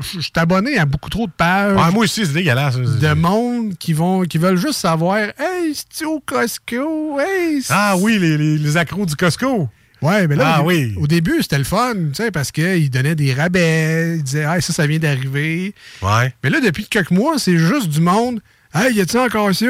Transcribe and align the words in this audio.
Je 0.00 0.20
suis 0.20 0.32
abonné 0.36 0.78
à 0.78 0.86
beaucoup 0.86 1.10
trop 1.10 1.26
de 1.26 1.32
pages. 1.32 1.76
Moi 1.92 2.04
aussi, 2.04 2.26
c'est 2.26 2.32
dégueulasse. 2.32 2.76
De 2.76 3.12
monde 3.14 3.76
qui 3.78 3.92
vont 3.92 4.22
qui 4.22 4.38
veulent 4.38 4.56
juste 4.56 4.78
savoir 4.80 5.18
Hey, 5.38 5.74
c'est 5.90 6.04
au 6.04 6.20
Costco? 6.24 7.20
Hey, 7.20 7.62
Ah 7.68 7.94
oui, 7.98 8.18
les, 8.18 8.36
les, 8.36 8.58
les 8.58 8.76
accros 8.76 9.06
du 9.06 9.14
Costco. 9.14 9.68
Ouais, 10.02 10.26
mais 10.26 10.36
là, 10.36 10.54
Ah 10.56 10.62
au, 10.62 10.66
oui. 10.66 10.94
au 10.98 11.06
début, 11.06 11.40
c'était 11.42 11.58
le 11.58 11.64
fun, 11.64 11.94
tu 11.94 12.14
sais, 12.14 12.30
parce 12.30 12.50
qu'ils 12.52 12.90
donnaient 12.90 13.14
des 13.14 13.32
rabais, 13.32 14.16
ils 14.16 14.22
disaient, 14.22 14.44
ah, 14.44 14.60
ça, 14.60 14.72
ça 14.72 14.86
vient 14.86 14.98
d'arriver. 14.98 15.74
Ouais. 16.02 16.34
Mais 16.42 16.50
là, 16.50 16.60
depuis 16.60 16.84
quelques 16.86 17.10
mois, 17.12 17.38
c'est 17.38 17.56
juste 17.56 17.88
du 17.88 18.00
monde. 18.00 18.40
Hey, 18.74 18.94
y 18.94 19.00
a-tu 19.00 19.16
encore 19.18 19.54
ça? 19.54 19.66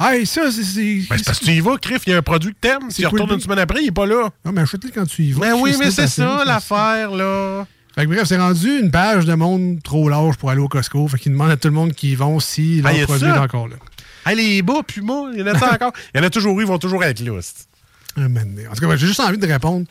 Hey, 0.00 0.26
ça, 0.26 0.50
c'est. 0.50 0.62
c'est- 0.64 1.06
Ben, 1.08 1.16
c'est 1.18 1.24
parce 1.24 1.38
que 1.38 1.44
tu 1.44 1.52
y 1.52 1.60
vas, 1.60 1.76
Criff, 1.76 2.02
il 2.06 2.10
y 2.10 2.14
a 2.14 2.18
un 2.18 2.22
produit 2.22 2.50
que 2.52 2.58
t'aimes. 2.60 2.90
C'est 2.90 3.02
Tu 3.02 3.06
retournes 3.06 3.32
une 3.34 3.40
semaine 3.40 3.58
après, 3.60 3.82
il 3.82 3.88
est 3.88 3.92
pas 3.92 4.06
là. 4.06 4.28
Non, 4.44 4.52
mais 4.52 4.62
achète-le 4.62 4.90
quand 4.90 5.06
tu 5.06 5.22
y 5.22 5.32
vas. 5.32 5.40
Ben 5.40 5.54
oui, 5.58 5.74
mais 5.78 5.90
c'est 5.90 6.06
ça 6.08 6.42
l'affaire, 6.44 7.10
là. 7.12 7.66
Fait 8.00 8.06
que 8.06 8.12
bref, 8.14 8.24
c'est 8.26 8.38
rendu 8.38 8.78
une 8.78 8.90
page 8.90 9.26
de 9.26 9.34
monde 9.34 9.82
trop 9.82 10.08
large 10.08 10.38
pour 10.38 10.48
aller 10.48 10.62
au 10.62 10.68
Costco. 10.68 11.06
Fait 11.06 11.18
qu'ils 11.18 11.32
demandent 11.32 11.50
à 11.50 11.58
tout 11.58 11.68
le 11.68 11.74
monde 11.74 11.92
qui 11.92 12.12
y 12.12 12.14
vont 12.14 12.40
si 12.40 12.80
Ah, 12.82 12.92
leur 12.92 13.02
a 13.02 13.04
produit 13.04 13.28
est 13.28 13.32
encore 13.32 13.68
là. 13.68 13.76
Hey, 14.24 14.36
les 14.36 14.62
bas, 14.62 14.82
Puma, 14.86 15.24
il 15.34 15.40
y 15.40 15.42
en 15.42 15.46
a 15.48 15.52
encore? 15.74 15.92
Il 16.14 16.18
y 16.18 16.20
en 16.22 16.26
a 16.26 16.30
toujours 16.30 16.58
eu, 16.58 16.62
ils 16.62 16.66
vont 16.66 16.78
toujours 16.78 17.04
être 17.04 17.20
là. 17.20 17.32
En 17.32 17.38
tout 17.38 18.80
cas, 18.80 18.86
ben, 18.86 18.96
j'ai 18.96 19.06
juste 19.06 19.20
envie 19.20 19.36
de 19.36 19.46
répondre. 19.46 19.84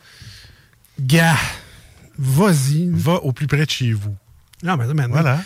Gars, 0.98 1.36
vas-y. 2.18 2.90
Va 2.92 3.14
au 3.22 3.32
plus 3.32 3.46
près 3.46 3.64
de 3.64 3.70
chez 3.70 3.92
vous. 3.92 4.16
Non, 4.64 4.76
mais 4.76 4.88
ça, 4.88 4.94
maintenant. 4.94 5.14
Voilà. 5.22 5.40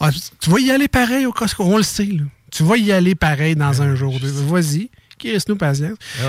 Ah, 0.00 0.08
tu 0.40 0.48
vas 0.48 0.58
y 0.58 0.70
aller 0.70 0.88
pareil 0.88 1.26
au 1.26 1.32
Costco. 1.32 1.64
On 1.64 1.76
le 1.76 1.82
sait, 1.82 2.06
là. 2.06 2.22
Tu 2.50 2.62
vas 2.62 2.78
y 2.78 2.92
aller 2.92 3.14
pareil 3.14 3.56
dans 3.56 3.82
un 3.82 3.94
jour. 3.94 4.18
Vas-y. 4.22 4.88
Qui 5.18 5.32
reste-nous 5.32 5.56
patience? 5.56 5.98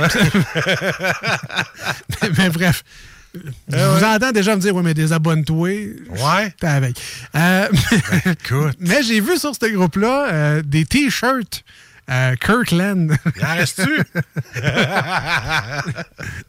mais, 2.22 2.29
mais 2.38 2.49
bref. 2.49 2.83
Je 3.33 3.78
vous 3.78 4.03
entends 4.03 4.31
déjà 4.31 4.56
me 4.56 4.61
dire, 4.61 4.75
ouais, 4.75 4.83
mais 4.83 4.94
désabonne-toi. 4.94 5.67
Ouais. 5.67 6.53
T'es 6.59 6.80
veille. 6.80 6.94
Euh, 7.36 7.67
Écoute. 8.25 8.75
mais 8.80 9.03
j'ai 9.03 9.19
vu 9.19 9.38
sur 9.38 9.53
ce 9.53 9.66
groupe-là 9.74 10.28
euh, 10.31 10.62
des 10.63 10.85
T-shirts 10.85 11.63
euh, 12.09 12.35
Kirkland. 12.35 13.18
Il 13.35 13.45
en 13.45 13.56
reste-tu? 13.56 13.90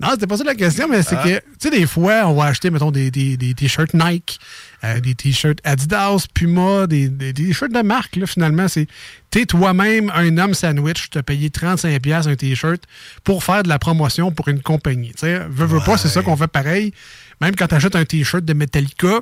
non, 0.00 0.08
c'était 0.12 0.26
pas 0.26 0.36
ça 0.36 0.44
la 0.44 0.54
question, 0.54 0.88
mais 0.88 1.02
c'est 1.02 1.16
Ah. 1.16 1.22
que, 1.24 1.38
tu 1.38 1.42
sais, 1.60 1.70
des 1.70 1.86
fois, 1.86 2.26
on 2.26 2.34
va 2.34 2.44
acheter, 2.46 2.70
mettons, 2.70 2.91
des, 2.91 3.10
des, 3.10 3.36
des 3.36 3.54
T-shirts 3.54 3.94
Nike, 3.94 4.38
euh, 4.84 5.00
des 5.00 5.14
T-shirts 5.14 5.58
Adidas, 5.64 6.26
Puma, 6.32 6.86
des, 6.86 7.08
des, 7.08 7.32
des 7.32 7.46
T-shirts 7.48 7.72
de 7.72 7.82
marque, 7.82 8.16
là, 8.16 8.26
finalement. 8.26 8.69
C'est, 8.69 8.86
t'es 9.30 9.46
toi-même 9.46 10.10
un 10.14 10.38
homme 10.38 10.54
sandwich, 10.54 11.10
tu 11.10 11.19
as 11.19 11.22
payé 11.22 11.48
35$ 11.48 12.28
un 12.28 12.36
T-shirt 12.36 12.82
pour 13.25 13.42
faire 13.44 13.62
de 13.62 13.69
la 13.69 13.78
promotion 13.78 14.30
pour 14.30 14.48
une 14.48 14.62
compagnie. 14.62 15.10
Tu 15.10 15.20
sais, 15.20 15.38
veux, 15.48 15.66
veux 15.66 15.80
pas, 15.80 15.98
c'est 15.98 16.08
ça 16.08 16.22
qu'on 16.22 16.36
fait 16.36 16.46
pareil. 16.46 16.92
Même 17.40 17.54
quand 17.56 17.66
tu 17.69 17.75
achètes 17.75 17.96
un 17.96 18.04
T-shirt 18.04 18.44
de 18.44 18.52
Metallica, 18.52 19.20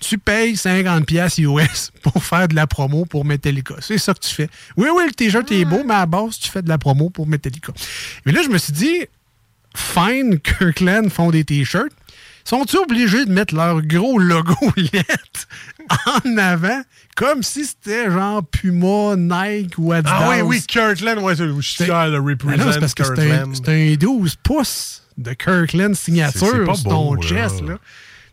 tu 0.00 0.18
payes 0.18 0.56
50 0.56 1.06
pièces 1.06 1.38
US 1.38 1.90
pour 2.02 2.22
faire 2.22 2.48
de 2.48 2.54
la 2.54 2.66
promo 2.66 3.04
pour 3.06 3.24
Metallica. 3.24 3.76
C'est 3.80 3.98
ça 3.98 4.12
que 4.14 4.20
tu 4.20 4.34
fais. 4.34 4.48
Oui, 4.76 4.88
oui, 4.94 5.04
le 5.06 5.12
t-shirt 5.12 5.50
est 5.52 5.64
beau, 5.64 5.82
mais 5.86 5.94
à 5.94 6.00
la 6.00 6.06
base, 6.06 6.38
tu 6.38 6.48
fais 6.50 6.62
de 6.62 6.68
la 6.68 6.78
promo 6.78 7.08
pour 7.10 7.26
Metallica. 7.26 7.72
Mais 8.26 8.32
là, 8.32 8.42
je 8.44 8.48
me 8.48 8.58
suis 8.58 8.72
dit, 8.72 9.06
fine, 9.74 10.38
Kirkland 10.58 11.10
font 11.10 11.30
des 11.30 11.44
t-shirts. 11.44 11.92
Sont-ils 12.46 12.76
obligés 12.78 13.24
de 13.24 13.32
mettre 13.32 13.54
leur 13.54 13.80
gros 13.80 14.18
logo 14.18 14.54
LED 14.76 15.04
en 16.06 16.36
avant, 16.36 16.82
comme 17.16 17.42
si 17.42 17.64
c'était 17.64 18.10
genre 18.10 18.44
Puma, 18.44 19.14
Nike 19.16 19.74
ou 19.78 19.92
Adidas? 19.92 20.14
Ah 20.14 20.28
oui, 20.30 20.40
oui, 20.42 20.62
Kirkland, 20.62 21.18
ouais, 21.20 21.34
je 21.36 21.58
suis 21.62 21.84
fier 21.84 22.10
de 22.10 22.18
represent 22.18 22.78
parce 22.78 22.92
que 22.92 23.02
c'est 23.04 23.12
un, 23.12 23.14
Kirkland. 23.14 23.54
c'est 23.64 23.92
un 23.92 23.94
12 23.96 24.36
pouces 24.42 25.02
de 25.16 25.32
Kirkland 25.32 25.94
C'est- 25.94 26.00
c'est 26.00 26.04
signature 26.04 26.64
pas 26.66 26.74
sur 26.74 26.90
ton 26.90 27.18
chest. 27.22 27.62
là. 27.62 27.78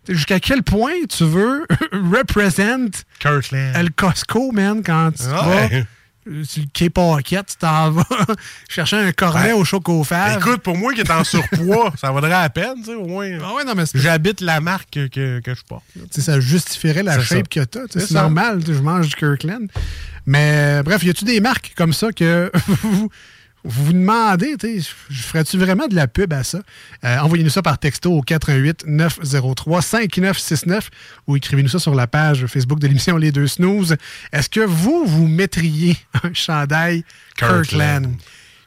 Jusqu'à 0.09 0.39
quel 0.39 0.63
point 0.63 0.93
tu 1.09 1.23
veux 1.25 1.65
represent 1.91 2.89
Kirkland. 3.19 3.75
le 3.83 3.89
Costco, 3.95 4.51
man, 4.51 4.81
quand 4.83 5.11
tu 5.11 5.23
Ouais. 5.23 5.85
vas 6.25 6.43
sur 6.43 6.63
le 6.79 6.89
Paquette, 6.89 7.47
tu 7.47 7.55
t'en 7.57 7.91
vas 7.91 8.03
chercher 8.69 8.97
un 8.97 9.11
cornet 9.11 9.53
au 9.53 9.63
chocofave. 9.63 10.39
Écoute, 10.39 10.61
pour 10.61 10.77
moi 10.77 10.93
qui 10.93 11.01
est 11.01 11.09
en 11.11 11.23
surpoids, 11.23 11.93
ça 11.99 12.11
vaudrait 12.11 12.29
la 12.29 12.49
peine, 12.49 12.75
tu 12.77 12.85
sais, 12.85 12.93
au 12.95 13.05
moins. 13.07 13.27
Ah 13.43 13.53
ouais, 13.55 13.63
non, 13.63 13.73
mais 13.75 13.83
J'habite 13.93 14.41
la 14.41 14.59
marque 14.61 14.89
que, 14.91 15.07
que, 15.07 15.39
que 15.39 15.53
je 15.55 15.61
porte. 15.67 15.83
T'sais, 16.11 16.21
ça 16.21 16.39
justifierait 16.39 17.03
la 17.03 17.19
shape 17.19 17.47
ça. 17.53 17.61
que 17.61 17.65
t'as. 17.65 17.79
C'est 17.89 18.11
normal, 18.11 18.61
je 18.65 18.73
mange 18.73 19.07
du 19.09 19.15
Kirkland. 19.15 19.67
Mais 20.27 20.83
bref, 20.83 21.03
y 21.03 21.09
a-tu 21.09 21.25
des 21.25 21.41
marques 21.41 21.73
comme 21.75 21.93
ça 21.93 22.11
que 22.11 22.51
vous 23.63 23.85
vous 23.85 23.93
demandez, 23.93 24.55
je 24.61 25.21
ferais-tu 25.21 25.57
vraiment 25.57 25.87
de 25.87 25.95
la 25.95 26.07
pub 26.07 26.33
à 26.33 26.43
ça? 26.43 26.61
Euh, 27.03 27.19
Envoyez-nous 27.19 27.49
ça 27.49 27.61
par 27.61 27.77
texto 27.77 28.11
au 28.11 28.21
88 28.21 28.85
903 28.87 29.81
5969 29.81 30.89
ou 31.27 31.37
écrivez-nous 31.37 31.69
ça 31.69 31.79
sur 31.79 31.93
la 31.93 32.07
page 32.07 32.45
Facebook 32.47 32.79
de 32.79 32.87
l'émission 32.87 33.17
Les 33.17 33.31
Deux 33.31 33.47
Snooze. 33.47 33.97
Est-ce 34.31 34.49
que 34.49 34.61
vous, 34.61 35.05
vous 35.05 35.27
mettriez 35.27 35.97
un 36.23 36.33
chandail 36.33 37.03
Kirkland? 37.37 37.65
Kirkland? 37.65 38.15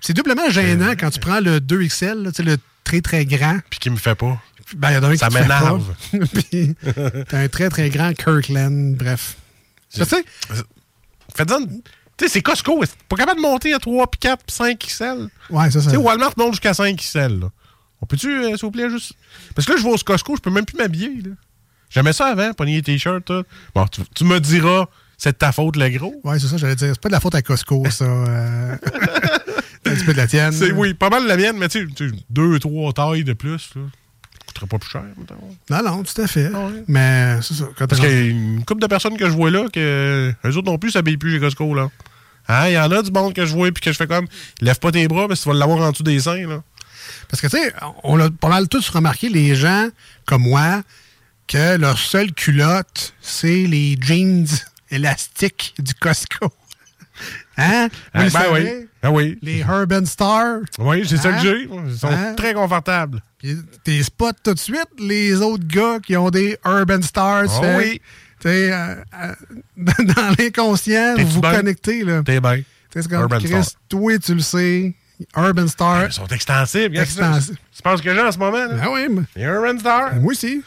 C'est 0.01 0.13
doublement 0.13 0.51
gênant 0.51 0.93
quand 0.99 1.11
tu 1.11 1.19
prends 1.19 1.41
le 1.41 1.61
2XL, 1.61 2.23
là, 2.23 2.31
le 2.39 2.57
très 2.85 3.01
très 3.01 3.25
grand. 3.25 3.59
Puis 3.71 3.79
qui 3.79 3.91
me 3.91 3.97
fait 3.97 4.15
pas. 4.15 4.41
Ben, 4.77 4.93
y 4.93 4.97
en 4.97 5.03
a 5.03 5.09
un 5.09 5.17
Ça 5.17 5.31
m'énerve. 5.31 5.95
Puis, 6.51 6.75
t'as 7.29 7.39
un 7.39 7.49
très, 7.49 7.69
très 7.69 7.91
grand 7.91 8.13
Kirkland. 8.13 8.97
Bref. 8.97 9.37
Tu 9.93 10.05
sais, 10.05 10.25
Faites-en. 11.35 11.61
Tu 12.17 12.27
sais, 12.27 12.31
c'est 12.33 12.43
Costco. 12.43 12.81
C'est 12.85 12.97
pas 13.09 13.17
capable 13.17 13.39
de 13.41 13.43
monter 13.47 13.73
à 13.75 13.79
3, 13.79 14.07
puis 14.09 14.19
4, 14.21 14.45
puis 14.45 14.55
5 14.55 14.79
XL. 14.79 15.29
ouais, 15.51 15.71
ça, 15.71 15.81
Tu 15.81 15.91
sais, 15.91 15.97
Walmart 15.97 16.33
monte 16.37 16.53
jusqu'à 16.53 16.75
5 16.75 16.97
XL. 16.97 17.41
Là. 17.41 17.51
On 18.01 18.07
peut-tu, 18.07 18.31
euh, 18.31 18.49
s'il 18.57 18.67
vous 18.67 18.71
plaît, 18.71 18.91
juste. 18.91 19.13
Parce 19.55 19.67
que 19.67 19.73
là, 19.73 19.79
je 19.79 19.85
vais 19.85 19.91
au 19.93 19.97
Costco, 19.97 20.37
je 20.37 20.41
peux 20.41 20.51
même 20.51 20.65
plus 20.65 20.77
m'habiller. 20.77 21.23
là. 21.23 21.31
J'aimais 21.91 22.13
ça 22.13 22.27
avant, 22.27 22.53
pogner 22.53 22.77
les 22.77 22.83
t-shirts. 22.83 23.25
tout. 23.25 23.45
Bon, 23.75 23.87
tu, 23.87 24.03
tu 24.15 24.25
me 24.25 24.39
diras, 24.41 24.87
c'est 25.17 25.33
de 25.33 25.37
ta 25.37 25.53
faute, 25.53 25.77
le 25.77 25.89
gros. 25.91 26.15
Ouais, 26.25 26.39
c'est 26.39 26.49
ça, 26.49 26.57
j'allais 26.57 26.77
dire. 26.77 26.91
C'est 26.93 27.01
pas 27.01 27.09
de 27.09 27.15
la 27.15 27.21
faute 27.21 27.35
à 27.35 27.43
Costco, 27.43 27.85
ça. 27.91 28.05
euh. 28.05 28.77
C'est 29.87 29.93
un 29.93 29.97
petit 29.97 30.05
peu 30.07 30.13
de 30.13 30.17
la 30.19 30.27
tienne. 30.27 30.51
C'est, 30.53 30.73
oui, 30.73 30.95
pas 30.95 31.11
mal 31.11 31.27
la 31.27 31.37
mienne, 31.37 31.57
mais 31.59 31.69
tu 31.69 31.87
sais, 31.99 32.07
deux, 32.31 32.59
trois 32.59 32.93
tailles 32.95 33.23
de 33.23 33.35
plus. 33.35 33.71
Là. 33.77 33.83
Coûterait 34.55 34.67
pas 34.69 34.79
plus 34.79 34.91
cher, 34.91 35.03
mettons. 35.19 35.35
Non, 35.71 35.83
non, 35.83 36.03
tout 36.03 36.21
à 36.21 36.27
fait. 36.27 36.51
Ah 36.55 36.67
ouais. 36.67 36.85
Mais 36.89 37.39
c'est 37.43 37.55
ça. 37.55 37.65
Quand 37.77 37.87
Parce 37.87 38.01
qu'il 38.01 38.11
y 38.11 38.13
a 38.13 38.21
une 38.23 38.65
couple 38.65 38.81
de 38.81 38.87
personnes 38.87 39.17
que 39.17 39.27
je 39.27 39.35
vois 39.35 39.51
là, 39.51 39.67
que 39.73 40.33
eux 40.45 40.57
autres 40.57 40.71
non 40.71 40.79
plus 40.79 40.93
s'habillent 40.93 41.17
plus 41.17 41.33
chez 41.33 41.41
Costco, 41.41 41.75
là. 41.75 41.91
Hein, 42.49 42.69
Il 42.69 42.75
y 42.75 42.79
en 42.79 42.91
a 42.91 43.03
du 43.03 43.11
monde 43.11 43.35
que 43.35 43.45
je 43.45 43.53
vois 43.53 43.71
puis 43.73 43.83
que 43.83 43.93
je 43.93 43.97
fais 43.97 44.07
comme, 44.07 44.27
lève 44.61 44.79
pas 44.79 44.93
tes 44.93 45.07
bras 45.09 45.29
que 45.29 45.35
tu 45.35 45.49
vas 45.49 45.55
l'avoir 45.55 45.81
en 45.81 45.91
dessous 45.91 46.03
des 46.03 46.21
seins, 46.21 46.47
là. 46.47 46.63
Parce 47.29 47.41
que, 47.41 47.49
tu 47.49 47.59
sais, 47.59 47.73
on 48.03 48.19
a 48.21 48.31
pas 48.31 48.49
mal 48.49 48.69
tous 48.69 48.89
remarqué, 48.91 49.29
les 49.29 49.55
gens 49.55 49.89
comme 50.27 50.43
moi, 50.43 50.83
que 51.47 51.77
leur 51.77 51.99
seule 51.99 52.33
culotte, 52.33 53.15
c'est 53.21 53.67
les 53.67 53.97
jeans 54.01 54.47
élastiques 54.91 55.75
du 55.79 55.95
Costco. 55.95 56.51
Hein? 57.57 57.89
Ah, 58.13 58.25
ben 58.29 58.43
oui. 58.53 58.69
Ben 59.03 59.11
oui. 59.11 59.39
Les 59.43 59.61
Urban 59.61 60.05
Star. 60.07 60.59
Oui, 60.79 61.05
c'est 61.09 61.17
ça 61.19 61.29
Hein? 61.29 61.37
que 61.37 61.43
j'ai. 61.43 61.69
Ils 61.89 61.97
sont 61.99 62.09
Hein? 62.09 62.35
très 62.37 62.55
confortables. 62.55 63.21
Puis 63.39 63.57
T'es 63.85 64.03
spots 64.03 64.33
tout 64.43 64.55
de 64.55 64.59
suite 64.59 64.89
les 64.99 65.41
autres 65.41 65.67
gars 65.67 65.99
qui 66.05 66.17
ont 66.17 66.31
des 66.31 66.59
Urban 66.65 67.03
Stars. 67.03 67.61
Fait, 67.61 67.77
oui. 67.77 68.01
sais, 68.43 68.73
euh, 68.73 68.95
euh, 69.23 69.35
dans 69.77 70.35
l'inconscient, 70.39 71.15
vous 71.19 71.27
vous 71.29 71.41
connectez. 71.41 72.03
Là. 72.05 72.23
T'es 72.25 72.41
bien. 72.41 72.63
C'est 72.93 73.09
comme 73.09 73.23
Urban 73.23 73.39
Chris, 73.39 73.49
Star. 73.49 73.81
toi, 73.89 74.19
tu 74.19 74.35
le 74.35 74.41
sais. 74.41 74.95
Urban 75.37 75.67
Star. 75.69 76.07
Ils 76.07 76.13
sont 76.13 76.27
extensibles. 76.27 76.99
Extensibles. 76.99 77.59
Tu 77.75 77.83
penses 77.83 78.01
que 78.01 78.13
j'ai 78.13 78.21
en 78.21 78.33
ce 78.33 78.39
moment? 78.39 78.57
Là? 78.67 78.77
Ah 78.83 78.91
oui, 78.93 79.07
mais- 79.09 79.45
un 79.45 79.55
Urban 79.55 79.79
Star. 79.79 80.15
moi 80.17 80.33
aussi. 80.33 80.63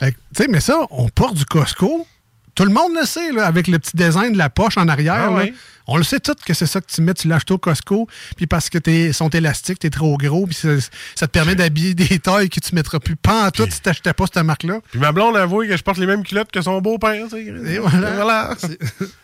Tu 0.00 0.08
sais, 0.36 0.46
mais 0.48 0.60
ça, 0.60 0.78
on 0.90 1.08
porte 1.08 1.34
du 1.36 1.44
Costco. 1.44 2.06
Tout 2.54 2.64
le 2.64 2.70
monde 2.72 2.92
le 3.00 3.06
sait, 3.06 3.32
là, 3.32 3.46
avec 3.46 3.66
le 3.66 3.78
petit 3.78 3.96
design 3.96 4.32
de 4.32 4.38
la 4.38 4.50
poche 4.50 4.76
en 4.76 4.86
arrière. 4.88 5.14
Ah 5.14 5.30
là. 5.30 5.44
oui. 5.44 5.54
On 5.88 5.96
le 5.96 6.04
sait 6.04 6.20
tout 6.20 6.34
que 6.46 6.54
c'est 6.54 6.66
ça 6.66 6.80
que 6.80 6.86
tu 6.86 7.02
mets, 7.02 7.12
tu 7.12 7.26
l'achètes 7.26 7.50
au 7.50 7.58
Costco, 7.58 8.06
puis 8.36 8.46
parce 8.46 8.70
que 8.70 8.78
t'es 8.78 9.12
sont 9.12 9.28
élastiques, 9.30 9.80
t'es 9.80 9.90
trop 9.90 10.16
gros, 10.16 10.46
puis 10.46 10.54
ça, 10.54 10.68
ça 11.16 11.26
te 11.26 11.32
permet 11.32 11.56
d'habiller 11.56 11.94
des 11.94 12.20
tailles 12.20 12.48
que 12.50 12.60
tu 12.60 12.72
mettras 12.76 13.00
plus 13.00 13.16
pas 13.16 13.46
en 13.46 13.50
tout 13.50 13.66
si 13.68 13.80
t'achetais 13.80 14.12
pas 14.12 14.26
cette 14.32 14.44
marque-là. 14.44 14.78
Puis 14.92 15.00
ma 15.00 15.10
blonde 15.10 15.36
avoue 15.36 15.62
que 15.66 15.76
je 15.76 15.82
porte 15.82 15.98
les 15.98 16.06
mêmes 16.06 16.22
culottes 16.22 16.52
que 16.52 16.62
son 16.62 16.80
beau-père. 16.80 17.24
tu 17.24 17.30
sais. 17.30 17.72
Et 17.74 17.78
voilà. 17.78 18.10
Voilà. 18.12 18.54
C'est 18.60 18.78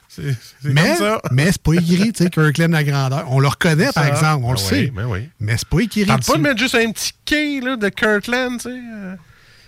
c'est 0.09 0.35
Mais, 0.65 0.97
ça. 0.97 1.21
mais 1.31 1.53
c'est 1.53 1.63
pas 1.63 1.75
écrit, 1.75 2.13
tu 2.13 2.25
sais, 2.25 2.31
Kirkland 2.31 2.73
la 2.73 2.83
grandeur. 2.83 3.25
On 3.31 3.39
le 3.39 3.47
reconnaît, 3.47 3.93
par 3.95 4.07
exemple, 4.07 4.45
on 4.45 4.51
Ah 4.51 4.55
le 4.55 4.59
oui, 4.59 4.65
sait. 4.87 4.93
ben 4.93 5.05
oui. 5.07 5.29
Mais 5.39 5.57
c'est 5.57 5.69
pas 5.69 5.79
écrit. 5.81 6.07
Tente 6.07 6.27
pas 6.27 6.35
de 6.35 6.41
mettre 6.43 6.59
juste 6.59 6.75
un 6.75 6.91
petit 6.91 7.13
quai 7.25 7.61
là, 7.61 7.77
de 7.77 7.89
Kirkland, 7.89 8.57
tu 8.57 8.63
sais. 8.71 8.71
euh, 8.95 9.15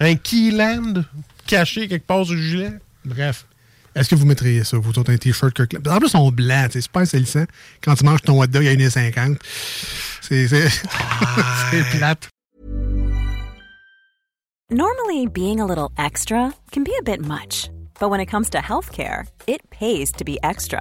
un 0.00 0.16
Keyland 0.16 1.04
caché 1.46 1.86
quelque 1.86 2.06
part 2.06 2.24
sur 2.24 2.34
le 2.34 2.40
gilet. 2.42 2.72
Bref. 3.04 3.44
Est-ce 3.94 4.08
que 4.08 4.14
vous 4.14 4.24
mettriez 4.26 4.62
ça, 4.64 4.78
vous 4.78 4.96
autres, 4.98 5.12
un 5.12 5.16
t-shirt 5.16 5.52
Kirkland? 5.52 5.86
En 5.88 5.98
plus, 5.98 6.06
ils 6.08 6.10
sont 6.10 6.30
blancs, 6.30 6.70
c'est 6.72 6.80
super 6.80 7.06
salissant. 7.06 7.44
Quand 7.82 7.94
tu 7.96 8.04
manges 8.04 8.22
ton 8.22 8.40
hot 8.40 8.46
dog 8.46 8.66
à 8.66 8.72
1,50$, 8.74 9.36
c'est 10.20 10.46
c'est- 10.48 10.68
c'est 11.70 11.98
plate. 11.98 12.28
Normally, 14.70 15.26
being 15.26 15.60
a 15.60 15.66
little 15.66 15.90
extra 15.98 16.52
can 16.70 16.84
be 16.84 16.92
a 16.98 17.02
bit 17.02 17.20
much, 17.20 17.68
but 17.98 18.08
when 18.10 18.20
it 18.20 18.26
comes 18.26 18.48
to 18.50 18.58
healthcare, 18.58 19.24
it 19.48 19.60
pays 19.70 20.12
to 20.12 20.24
be 20.24 20.38
extra. 20.44 20.80